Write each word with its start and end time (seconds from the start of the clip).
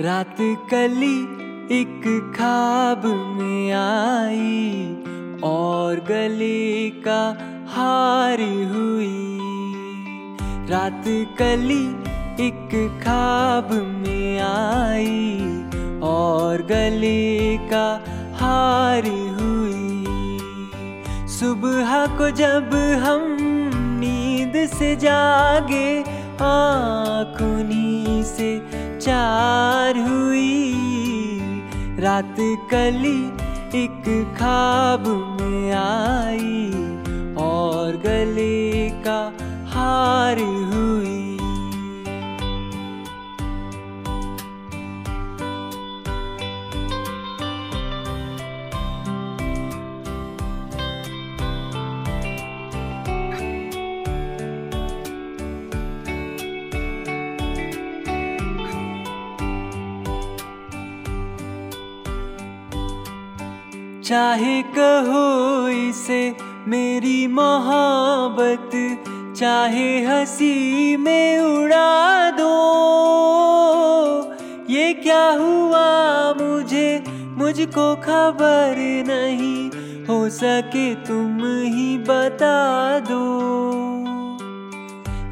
रात 0.00 0.36
कली 0.40 1.22
एक 1.80 2.32
खाब 2.36 3.02
में 3.06 3.72
आई 3.72 4.86
और 5.44 5.96
गले 5.96 6.90
का 6.90 7.38
हार 7.68 8.40
हुई। 8.40 9.38
रात 10.70 11.04
कली 11.38 11.84
एक 12.46 13.00
खाब 13.04 13.72
में 13.72 14.40
आई 14.40 15.40
और 16.00 16.62
गले 16.62 17.56
का 17.56 18.04
हार 18.34 19.06
हुई। 19.06 20.04
सुबह 21.28 22.06
को 22.06 22.30
जब 22.30 22.74
हम 23.04 23.36
नींद 24.00 24.70
से 24.70 24.96
जागे, 24.96 26.00
आँखों 26.42 27.56
से 28.22 28.76
चार 29.06 29.98
हुई। 29.98 30.72
रात 31.98 32.36
कली 32.40 33.18
एक 33.82 34.34
खाब 34.38 35.04
में 35.40 35.72
आई। 35.72 36.70
और 37.36 37.96
गले 37.96 38.90
का 38.90 39.32
हार 39.68 40.38
चाहे 64.06 64.62
कहो 64.62 65.68
इसे 65.68 66.36
मेरी 66.68 67.26
मोहब्बत, 67.26 68.70
चाहे 69.38 70.04
हँसी 70.04 70.96
में 70.96 71.38
उड़ा 71.38 72.30
दो। 72.30 72.52
ये 74.70 74.92
क्या 74.92 75.28
हुआ 75.30 75.88
मुझे, 76.32 77.04
मुझको 77.08 77.96
खबर 77.96 78.74
नहीं, 79.06 79.70
हो 80.06 80.28
सके 80.28 80.94
तुम 80.94 81.40
ही 81.44 81.98
बता 81.98 82.98
दो। 82.98 83.24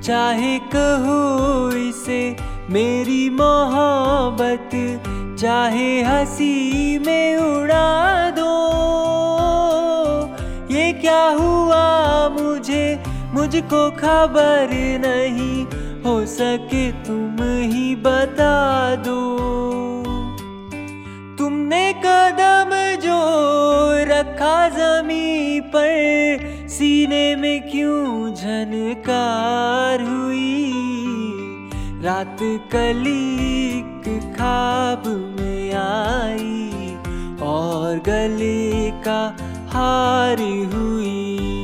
चाहे 0.00 0.58
कहो 0.58 1.70
इसे 1.76 2.36
मेरी 2.70 3.30
मोहब्बत, 3.30 4.70
चाहे 5.40 6.02
हँसी 6.02 6.98
में 6.98 7.36
उड़ा 7.36 8.21
मुझको 13.34 13.90
खबर 13.90 14.68
नहीं, 15.00 15.64
हो 16.04 16.26
सके 16.26 16.92
तुम 16.92 17.36
ही 17.42 17.96
बता 17.96 18.94
दो। 18.94 19.20
तुमने 21.38 21.92
कदम 21.92 22.70
जो 23.00 23.18
रखा 24.12 24.68
जमी 24.68 25.60
पर, 25.60 26.66
सीने 26.68 27.36
में 27.36 27.70
क्यों 27.70 28.34
झनकार 28.34 30.02
हुई? 30.02 30.72
रात 32.02 32.36
कलीक 32.72 34.32
खाब 34.36 35.02
में 35.40 35.72
आई, 35.74 36.94
और 37.42 37.98
गले 37.98 38.90
का 38.90 39.36
हार 39.68 40.38
हुई। 40.74 41.61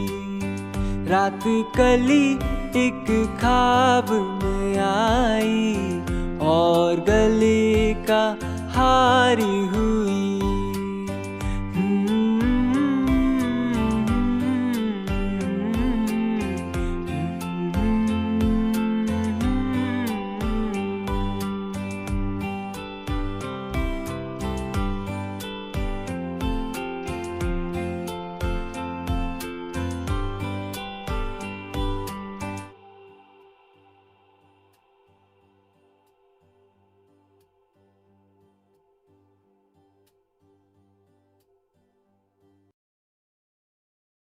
रात 1.10 1.44
कली 1.76 2.24
एक 2.80 3.06
खाब 3.40 4.10
में 4.42 4.78
आई 4.86 5.74
और 6.48 7.00
गले 7.08 7.94
का 8.10 8.22
हारी 8.76 9.56
हुई 9.74 10.17